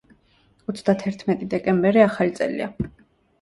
ოცდათერთმეტი 0.71 1.49
დეკემბერი 1.51 2.03
ახალი 2.07 2.35
წელია 2.41 2.73